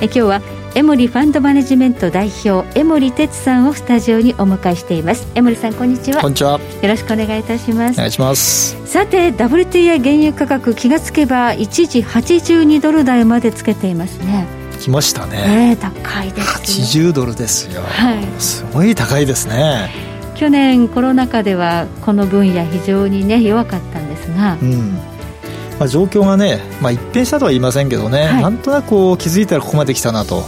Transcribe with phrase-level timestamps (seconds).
[0.00, 0.40] え今日は
[0.76, 5.26] エモリファンドマネジメント代表江森哲さんをスタジオにお迎えしています。
[5.34, 6.20] 江森さんこんにちは。
[6.20, 6.52] こんにちは。
[6.52, 7.94] よろしくお願いいたします。
[7.94, 8.76] お願いします。
[8.86, 14.46] さて WTI 原油価格気がつけば一時82ドル台までつけていますね。
[14.78, 19.90] きましたね、えー、高いです、ね、80ドルですよ、はい、すごい高いですね。
[20.36, 25.17] 去年コロナ禍ではこの分野非常にね弱かったんですが、うん
[25.78, 30.44] まあ、状況がね、まあ、一変したとは言いませんけどね、はい、なんとなくこう気づいたらここまで来たなと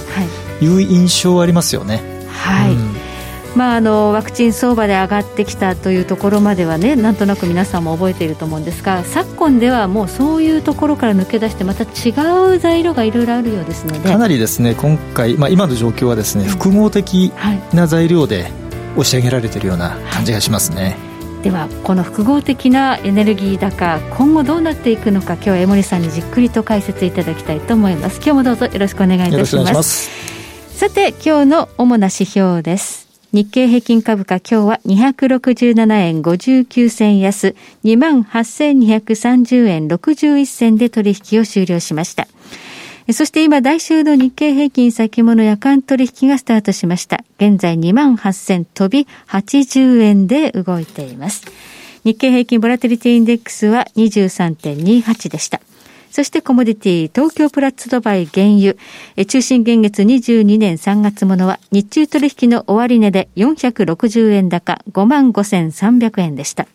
[0.61, 0.67] い。
[0.67, 2.03] う印象はありますよね。
[2.29, 3.11] はい、うん。
[3.57, 12.13] まあ、あのワクチン相場で上がってきたというところまではねなんとなく皆さんも覚えていると思うんですが昨今ではもうそういうところから抜け出してまた違
[12.55, 17.33] う材料がいろいろあるようですのでかなりですね今回、まあ、今の状況はですね複合的
[17.75, 18.53] な材料で
[18.93, 20.83] 押し上げられているような感じがしますね。
[20.83, 21.10] はい
[21.43, 28.17] ではこの複合的なエネルギー高今後どうなっていくのか今日は江森さんにじっくりと解説いただきたいと思います。
[28.17, 30.11] 今日もどうぞよろしくお願いいたします。
[30.77, 33.09] さて今日の主な指標です。
[33.33, 37.55] 日経平均株価今日は267円59銭安。
[37.85, 42.29] 28,230円61銭で取引を終了しました
[43.13, 47.25] そして今、来週の日経平均先物夜間取引がスタートしました。
[47.39, 51.45] 現在2万8000飛び80円で動いています。
[52.05, 55.61] 日経平均ボラテリティインデックスは23.28でした。
[56.11, 58.75] そしてコモディティ、東京プラッツドバイ原油、
[59.27, 66.67] 中心現月22年3月ものは日中取引の終値で460円高55,300円でした。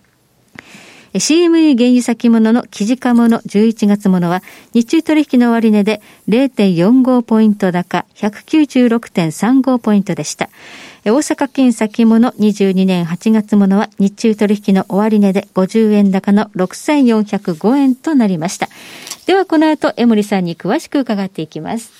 [1.16, 10.50] CME 原油先物の記事化物11月ものは日中取引の終値で0.45ポイント高196.35ポイントでした。
[11.06, 18.68] 大阪金先物22年8月ものは日中取引の終値で50円高の6405円となりました。
[19.26, 21.92] ではこの後、江森さんに詳しく伺っていきます。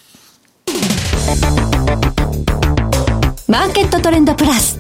[3.48, 4.80] マーケットトレンドプラス。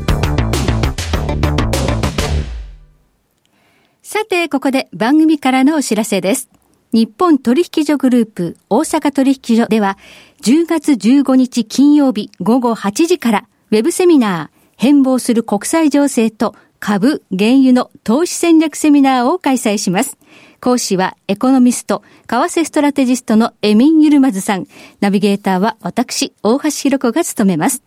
[4.07, 6.47] さて、ここで番組からのお知らせです。
[6.93, 9.97] 日本取引所グループ大阪取引所では、
[10.43, 20.19] 10月15日金曜日午後8時から、ウェブセミナー、変貌する国際情勢と株、原油の投資戦略セミナーを開催します。
[20.61, 24.67] 講師はエコノミスト、為替ストラテジストのエミン・ユルマズさん。
[24.99, 27.81] ナビゲーターは私、大橋弘子が務めます。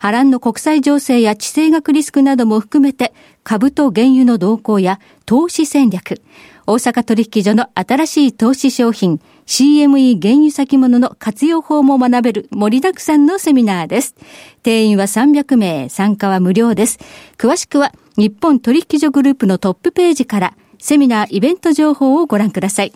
[0.00, 3.12] 波乱の国際情勢や地政学リスクなども含めて、
[3.44, 6.22] 株と原油の動向や投資戦略、
[6.66, 14.14] 大阪取引所の新しい投資商品、CME 原油先物の活用法も学べる盛りだくさんのセミナーです。
[14.62, 16.98] 定員は300名、参加は無料です。
[17.36, 22.94] 詳しくは日本取引所グループのトップページからセミナーイベント情報をご覧ください。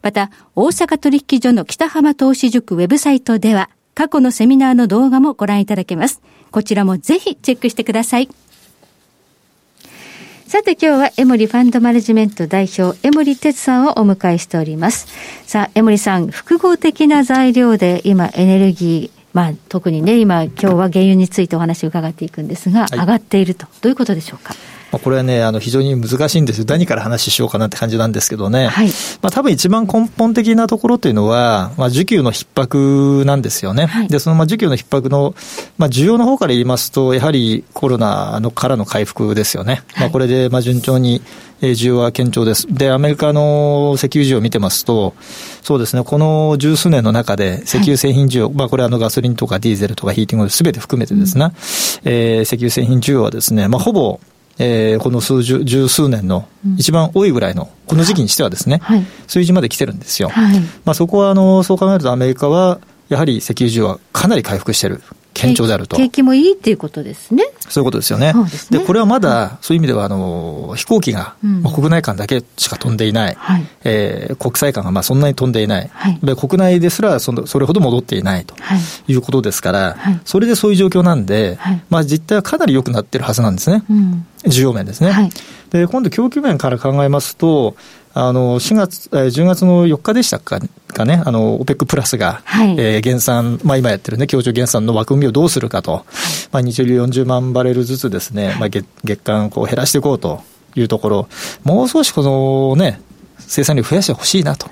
[0.00, 6.22] また、大阪取引所の北浜投資塾ウェブサイトでは過去のセミナーの動画もご覧いただけます。
[6.50, 8.28] こちらもぜひチェックしてください。
[10.46, 15.08] さて今日はエモリファンドマネジメント代表、エモリ哲さんをお迎えしております。
[15.44, 24.54] さあ、エモリさん、複合的な材料で今エネルギー、まあ、特にね、今、今日は原油についてお話を伺っていくんですが、はい、上がっていると、どういうことでしょうか？
[24.92, 26.64] これはね、あの非常に難しいんですよ。
[26.68, 28.68] 何から話しようかなって感じなんですけどね。
[28.68, 28.88] はい。
[29.20, 33.86] まあ多分一番根本的なところというのは、まあ需給の逼迫なんですよね。
[33.86, 35.34] はい、で、そのまあ需給の逼迫の、
[35.78, 39.82] まあ需要の方から言いますと、やはりコロナのからの回復ですよね。
[39.94, 41.20] はい、まあこれでまあ順調に、
[41.60, 42.66] 需要は堅調です。
[42.70, 45.14] で、アメリカの石油需要を見てますと、
[45.62, 51.52] そうですね、この十数年の中で石油製品需要、はい、まあこれあのガソリンとかディーゼルとかヒーティングすべて含めてですね、うん、
[52.04, 54.20] えー、石油製品需要はですね、まあほぼ
[54.58, 60.28] えー、この数十、十数年の一番多いぐらいの、この時期にしてはですね、はい、数字まで来てるんですよ。
[60.28, 65.02] はい、まあ、そこは、あの、そう考えるとアメリカは、やはり石油需要はかなり回復している。
[65.34, 65.96] 堅調であると。
[65.96, 67.44] 景気もいいっていうことですね。
[67.68, 68.32] そういうことですよね。
[68.70, 73.36] で、ね、これはまだ、そういう意味では、あの、飛行機が、まあ、国内間だけしか飛んでいない。
[73.38, 75.90] はい、えー、国際間がまあそんなに飛んでいない。
[75.92, 78.54] はい、で国内ですらそのそれほど戻っていないと
[79.08, 83.84] いうことですから、はい、それでそういう状況なんで、はい、まあ実態はかなり良くなってるはずなんですね。
[83.90, 85.10] うん、需要面ですね。
[85.10, 85.30] はい、
[85.70, 87.76] で、今度供給面から考えますと、
[88.14, 90.58] あの、4月、えー、10月の4日でしたか
[90.96, 96.02] かね、あの、OPEC プラスが、はい、えー、減産、まあ今やってるね、協調減産の枠組みをどうするかと、はい、
[96.52, 100.42] まあ日量40万バレルずつですね、まあ月月間こう減らしていこうと。
[100.78, 101.28] いうところ、
[101.64, 103.00] もう少しこのね、
[103.46, 104.68] 生産量増やしてほしいなと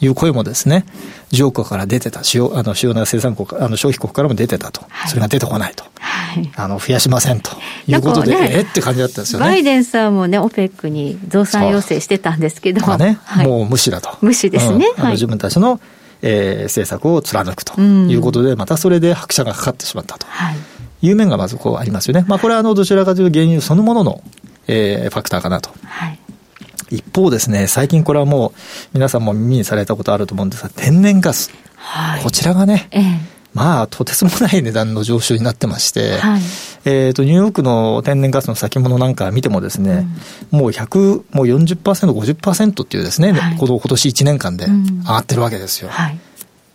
[0.00, 0.06] い。
[0.06, 0.84] う声もですね、
[1.30, 7.50] 需要国から出てた、主要あの主要な生産国、あの消費国からも出てたと、はい、それが出てこないと、はい、あの増やしませんと。
[7.86, 9.46] いうことで、ね、えって感じだったんですよね。
[9.46, 14.16] バイデンさんもね、オペックに増産要請してたんですけど、まあね、はい、もう無視だと。
[14.20, 14.86] 無視ですね。
[14.96, 15.80] うん、あの自分たちの、
[16.22, 17.80] えー、政策を貫くと。
[17.80, 20.26] いうことで、またそれで拍車がかかってしまったと。
[21.02, 21.10] い。
[21.10, 22.24] う面がまずこうありますよね。
[22.26, 24.22] まあ、これはあのどちらかというと原油そのものの、
[24.66, 25.70] えー、ファクターかなと。
[26.90, 28.52] はい一方ですね、最近これはもう
[28.94, 31.50] 皆さんも耳にされたことあると思うんですが、天然ガス。
[31.76, 33.04] はい、こちらがね、ええ、
[33.54, 36.40] まあ、とてつもない値段の上昇になってまして、はい、
[36.84, 40.06] えっ、と、ニューヨークの天然ガスの先物なんか見てもですね、
[40.52, 45.88] うん、もう100、もう40%、50%っていうですね、はい、この今年1年間で上がってるわけですよ。
[45.88, 46.18] うんはい、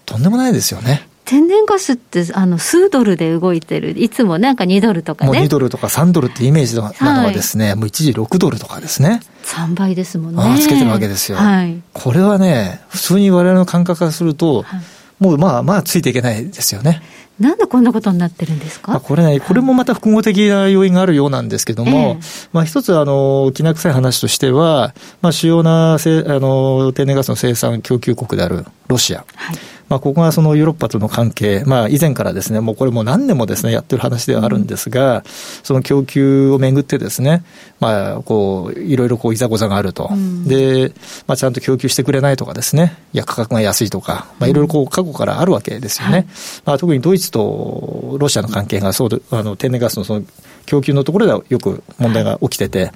[0.05, 1.07] とんでもないですよね。
[1.25, 5.31] 天然ガスってあの数ドルで動いてる、いつもなんか2ドルとかね。
[5.31, 9.21] もう2ドルとか3ドルってイメージなのはですね、はい、もう一時6ドルとかですね。
[9.43, 10.41] 3倍ですもんね。
[10.41, 11.37] あつけてるわけですよ。
[11.37, 14.81] はい、これはね、普通に我々の感覚からすると、はい、
[15.23, 17.01] もうまあまあついていけないですよね。
[17.39, 18.99] なんでこんなことになってるんですか？
[18.99, 29.25] これね、これもまた複合的な要因があるようなんですけども、えー、まあ一つ、あの、きな臭い話としては、まあ主要なせあの天然ガスの生産供給国であるロシア。
[29.35, 29.57] はい
[29.93, 35.23] まあ、ここがそのヨーロッパとの関係、まあ、以前からですね、もうこれも何年もですね、やってる話ではあるんですが、
[35.61, 37.43] その供給をめぐってですね、
[37.79, 40.09] まあ、こう、いろいろこう、いざこざがあると。
[40.11, 40.91] うん、で、
[41.27, 46.25] まあ、ちゃんと供給してくれないとかですね、いや、価格が安いとか、まあ、いろいろこう、過去からあるわけですよね。
[46.65, 50.23] まあ、特にドイツとロシアの関係がそうで、あの、天然ガスのその、
[50.65, 52.91] 供給のところではよく問題が起きてて、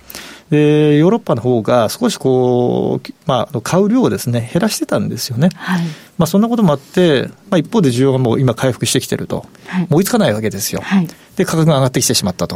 [0.49, 5.49] で、ヨーロッパの方が少しこう、まあ、買う量をですね、減らしてたんですよね。
[5.55, 5.85] はい、
[6.17, 9.45] まあ、そんなこともあって、まあ、一方で需要がもう今回復してきてると。
[9.67, 10.81] はい、追いつかないわけですよ。
[10.81, 12.55] はい、で、価格が上がってきてしまったと。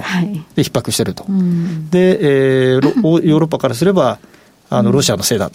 [0.56, 1.26] で、逼迫してると。
[1.90, 4.20] で、えー、ヨーロッパからすれば、
[4.70, 5.52] あの、ロシアのせいだ。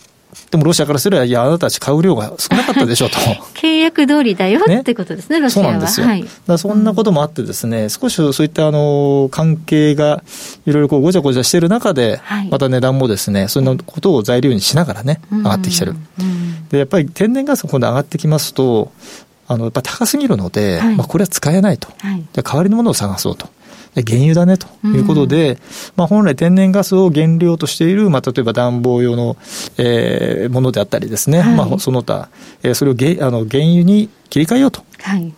[0.51, 3.17] でもロシアからすれば、いや、あなたたち買う量が少なかったでしょうと。
[3.61, 5.67] 契約通りだよ、ね、ってことですね、ロシアは。
[5.67, 6.07] そうなんですよ。
[6.07, 10.23] はい、だそんなこともあってですね、少しそういったあの関係が
[10.67, 15.95] いろいろこうごちゃごちゃしてる中で、はい、また値段もですね、そんなことを材料にしながらね、上がってきてる。
[16.71, 18.93] で、やっぱり天然ガスが今度上がってきますと、
[19.49, 21.89] あの、やっぱ高すぎるので、はい、まあこれは使えないと。
[21.99, 23.49] はい、代わりのものを探そうと。
[23.95, 25.59] 原油だねということで、うん、
[25.97, 29.37] まあ、本来天然ガスを原料としている、まあ、例えば暖房用の、
[29.79, 32.29] えー、ものであったりですね、はい、まあ、その他、
[32.63, 34.83] えー、それをげあの原油に切り替えようと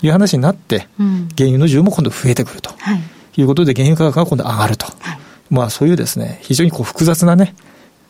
[0.02, 0.08] い。
[0.08, 3.00] う話になって、はいうん、原油の需要も今度増えてくると、はい、
[3.36, 4.86] いうことで、原油価格が今度上がると、
[5.50, 7.54] まあ、そういうですね、非常にこう複雑なね、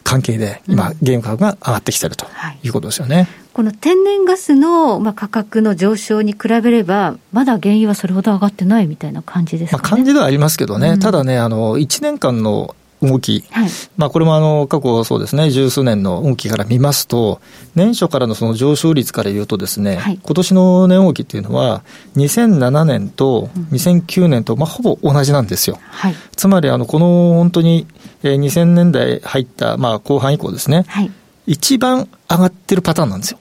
[0.05, 2.27] 関係で今、原油価格が上がってきていると
[2.63, 3.29] いうことですよね。
[3.59, 17.41] この天然ガスの、まあ、価格の上昇に比べれば、まだ原油はそれほど上がってないみたいな感じですか、ね、まあ、感じではありますけどね、うん、ただね、あの1年間の動き、はい、まあこれもあの過去そうですね、十数年の動きから見ますと、
[17.75, 21.83] 年初からのその上昇率から言うとですね、はい、今年の年動きっていうのは、
[22.15, 25.81] 2007年と2009年と、まあほぼ同じなんですよ。
[25.91, 27.89] はい、つまりあの、この本当に
[28.23, 31.11] 2000年代入った、まあ後半以降ですね、はい、
[31.49, 33.39] 一番上がってるパターンなんですよ。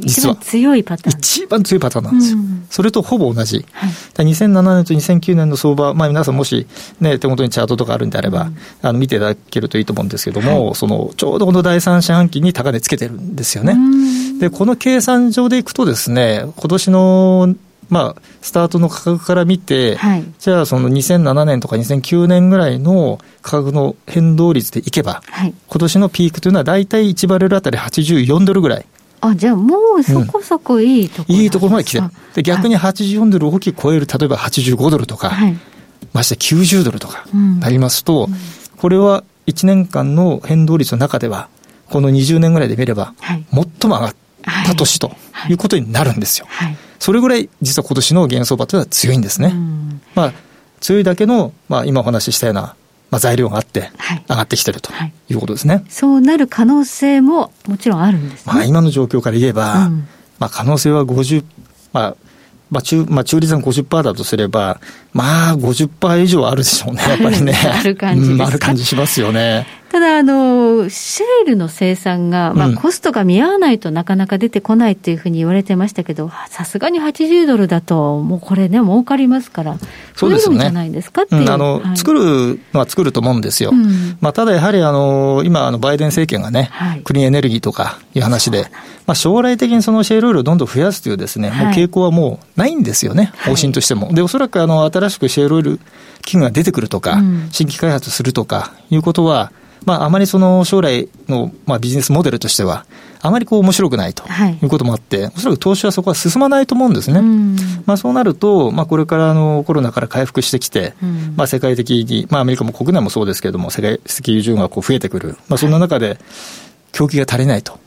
[0.00, 0.34] 実は。
[0.34, 1.18] 強いパターン。
[1.20, 2.38] 一番強いパターンなんですよ。
[2.38, 3.64] うん、それとほぼ同じ。
[3.72, 3.90] はい、
[4.26, 6.66] 2007年と2009年の相場、まあ皆さんもし
[7.00, 13.76] ね、手元にチャートとかあるんであれば、うん、あの見ていただけるといいと思うんですけども、はい、その、ちょうどこの第三四半期に高値つけてるんですよね。
[14.40, 17.54] で、この計算上でいくとですね、今年の
[17.88, 28.86] まあ、スタートの価格から見て、はい、じゃあその2007年とか2009年ぐらいの価格の変動率でいけば、はい、今年のピークというのは大体1バレルあたり84ドルぐらい。
[29.20, 32.10] あ、じゃあもうそこそこいいところ、うん、いいところまで来てる。
[32.34, 35.56] で、逆に84ドルを大きく超える、例えば85ドルとか、はい、
[36.12, 37.24] まして90ドルとか
[37.60, 38.34] なりますと、うん、
[38.76, 41.48] これは1年間の変動率の中では、
[41.88, 44.14] この20年ぐらいで見れば、最も上がっ
[44.66, 45.12] た年と
[45.48, 46.46] いうことになるんですよ。
[46.48, 49.52] はいそれぐらい実は今年の原相場というのは強いんですね。
[50.14, 50.32] まあ、
[50.80, 52.76] 強いだけの、まあ、今お話ししたような、
[53.10, 53.90] まあ、材料があって、
[54.26, 54.90] 上がってきてると
[55.28, 55.34] い。
[55.34, 60.08] うことですね、はいはい、そうなる可能性ももちろんあるんです、ね、まあ、今の状況から言えば、うん、
[60.38, 61.44] まあ、可能性は50、
[61.92, 62.16] まあ、
[62.70, 64.80] まあ中、まあ、中立が50%だとすれば、
[65.12, 67.54] まあ、50%以上あるでしょうね、やっぱりね。
[67.72, 69.66] ある感じ、うん、ある感じしますよね。
[69.92, 79.76] ただ、あの、シェールの生産が、まあ、コストが見合わないとなかなか出てこないっていうふうに言われてましたけど、さすがに80ドルだと、もうこれね、儲かりますから、
[80.14, 80.58] そうですね。
[80.58, 81.42] じゃないですかっていう。
[81.42, 83.70] うん、あの、はい、作るのは作ると思うんですよ。
[83.72, 88.66] うん、まあ、ただやはり、あの、今、あの、バイデン政権がね、はい、クリーンエネルギーとかいう話で、
[89.06, 94.12] まあ、将来的にそのシェールオイルをどんどん増やすというですね、もう傾向はもうないんですよね、方針としても。
[94.12, 95.80] で、おそらく、あの、新しくシェールオイル
[96.22, 99.52] 器具が出てくるとか、新規開発するとかいうことは、
[99.84, 102.86] まあ、あまりその将来の、まあ、ビジネスモデルとしては、
[103.20, 104.66] あまりこう面白くないとい。
[104.66, 107.22] うこともあって、はい、おそらく投資はそこは進まないと思うんですね。
[107.86, 110.94] まあ、そうなると、まあ、これからのコロナから回復してきて、
[111.36, 116.18] まあ、世界的に、まあ、アメリカも国内もそうですけれども、世界石油需要がこう増えてくる、まあ、そんな中で、
[116.94, 117.78] 供給が足りないと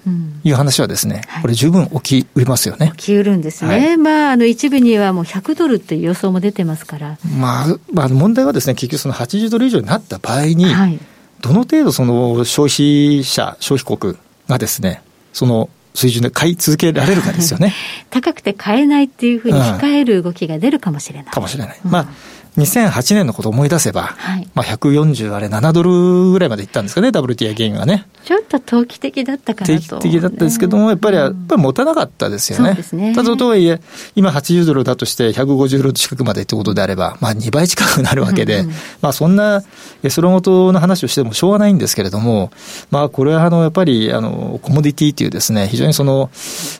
[0.43, 2.91] いう話はですね、うん、これ十分起きうりますよね。
[2.97, 3.71] 起きうるんですね。
[3.71, 7.17] はい、まあ、あの一部にはもう100ドルっていう予想も出てますから。
[7.37, 10.99] まあ、まあ、問題はですね、結局その80ドル以上になった場合に、はい、
[11.41, 14.15] どの程度その消費者、消費国
[14.47, 15.01] がですね、
[15.33, 17.73] その水準で買い続けられるかですよね。
[18.09, 21.33] 高くて買えないっていうふうに控える動きが出るかもしれない。
[21.33, 21.79] かもしれない。
[21.83, 22.07] うん、まあ
[22.57, 28.07] 2008年のことを思い出せば、はい、まあ140あれ7ドルぐらいまでいったんですかね、WTI 原油がね。
[28.25, 29.79] ちょっと投機的だったかなと、ね。
[29.87, 32.69] 投機的だったんですけども、やっぱり、やっぱり持たなかったですよね。
[32.69, 33.13] そうですね。
[33.13, 33.79] ただとはいえ、
[34.15, 39.63] 今80ドルだとして150ドル近くまでってことであれば、まあ2倍近くなるわけで、うんうん、まあそんな、
[40.09, 42.51] その元の話をしてもしょうがないんですけれども、
[42.89, 46.31] まあこれはあの、やっぱり、あの、コモディティっていうですね、非常にその、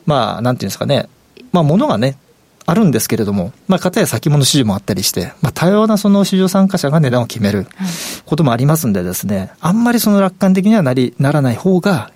[0.06, 1.08] まあなんていうんですかね、
[1.52, 2.18] まあ物がね、
[2.68, 7.66] あるんですけれども、まあ、かたや先物市場もあったりして、まあ、多様なその市場参加者が値段を決める
[8.26, 12.12] こともありますんでですね、あんまりその楽観的にはなり、ならない方が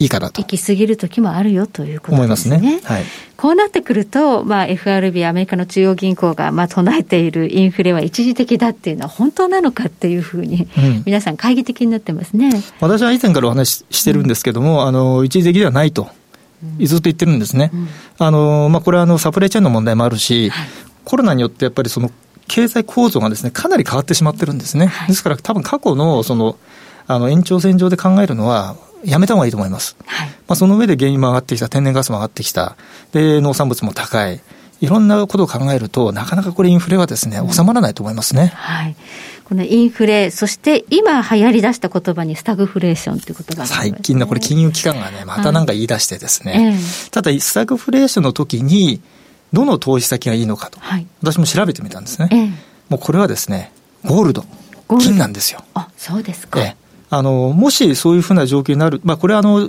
[0.00, 0.42] いいかなと。
[0.42, 2.56] 行き過ぎる時もあるよということですね。
[2.56, 2.80] 思いますね。
[2.82, 3.04] はい。
[3.36, 12.50] こうなってくると、まあ、FRB、アメリカの中央銀行が、まあ、唱えているインフレは一時的だっていうのは本当なのかっていうふうに、うん、皆さん懐疑的になってますね。
[12.80, 16.10] 私は以前からお話ししてるんですけども、うん、あの、一時的ではないと。
[16.80, 17.70] ずっと言ってるんですね。
[18.18, 20.68] あの、まあ、これはあの、サプライチェーンの問題もあるし、はい、
[21.04, 22.10] コロナによってやっぱりその、
[22.48, 24.86] 経済構造がですね、かなり変わってしまってるんですね。
[24.86, 26.56] はい、ですから多分過去のその、
[27.06, 29.96] あの、延長線上で考えるのは、やめた方がいいと思います。
[30.06, 32.76] はい、まあ、その上で原油も上がってきた、天然ガスも上がってきた、
[33.12, 34.40] で、農産物も高い。
[34.80, 38.52] いろんなことを考えると、なかなかこれインフレはですね、収まらないと思いますね。
[38.54, 38.96] はい。
[39.52, 46.68] このインフレ、そして今流行り出した言葉にスタグフレーションということが、ね、最近のこれ金融機関がね、またなんか言い出してですね、はいえ。
[46.70, 49.02] ー、ただスタグフレーションの時に、
[49.52, 52.28] どの投資先がいいのかと、はい、私も調べてみたんですね。
[52.32, 52.50] えー、
[52.88, 53.74] もうこれはですね、
[54.06, 54.46] ゴールド、
[54.98, 55.62] 金なんですよ。
[55.74, 56.58] あ、そうですか。
[56.58, 56.81] えー
[57.14, 59.68] あの、もしそういうふうな状況になる、まあ、これはあの、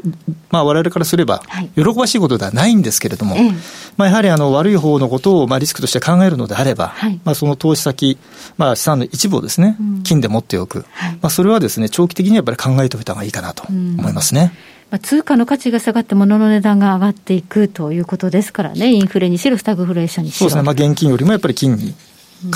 [0.50, 1.44] まあ、我々からすれば、
[1.76, 3.52] 喜ばしいことではないんですけれども、はい、
[3.98, 8.18] まあ、やはりあの、悪い方のことを、まあ、リスクとして考えるのであれば、はい、まあ、その投資先、
[8.58, 10.86] まあ、資産の一部をですね、金で持っておく。
[10.92, 14.54] はい、まあ、それはですね、長期的にやっぱり考えておいた方がいいかなと思いますね。
[14.90, 20.38] まあ、通貨の価値が下がって物の値段が上がっていくということですからね、インフレにしろ、スタグフレーションにしろ。
[20.40, 21.94] そうですね、まあ、現金よりもやっぱり金に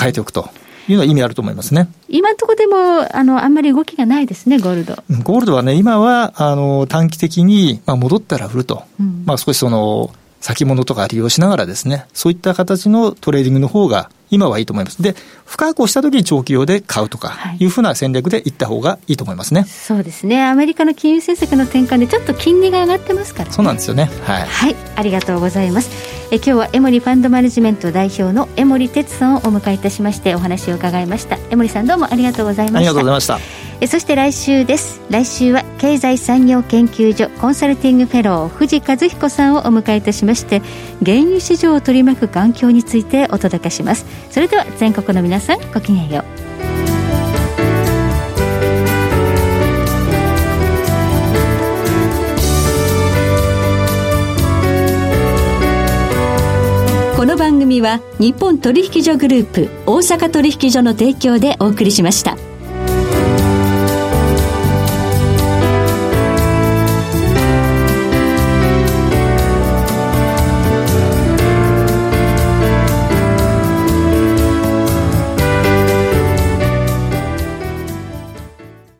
[0.00, 0.48] 変えておくと。
[0.62, 1.88] うんいうのは意味あると思いますね。
[2.08, 2.76] 今のところでも、
[3.16, 4.96] あの、あんまり動きがないですね、ゴールド。
[5.22, 8.84] ゴールドはね、今は、あの、短期的に、まあ、戻ったら売ると。
[9.00, 15.02] うん、まあ、少しその、先物とか利用しながらですね、そういった形のトレーディングの方が今はいいと思います。
[15.02, 15.14] で、
[15.44, 20.44] 深く押したときに長期用で買うとかいうふうな戦略でいった方がいいと思いますね、はい、そうですね。
[20.44, 24.10] アメリカの金融政策の転換でちょっと金利が上がってますから、ね、そうなんですよね。
[24.24, 24.46] はい。
[24.46, 25.90] はい、ありがとうございます。
[26.30, 31.38] え今日はエモリファンドマネジメント代表の江守哲さんをお迎えいたしましてお話を伺いました。
[31.50, 32.78] 江守さんどうもありがとうございました。
[32.78, 33.67] ありがとうございました。
[33.80, 35.00] えそして来週です。
[35.08, 40.62] 来週は経済産業研究所コンサルティングフェロー藤和彦さんをお迎えいたしまして
[41.04, 44.04] 原油市場を取り巻く環境についてお届けします。
[44.30, 46.48] それでは全国の皆さんごきげんよう。
[57.16, 62.47] この番組は日本取引所グループ大阪取引所の提供でお送りしました。